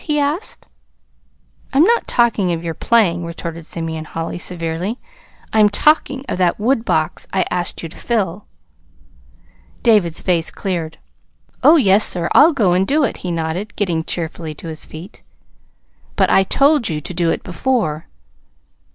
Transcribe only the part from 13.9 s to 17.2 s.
cheerfully to his feet. "But I told you to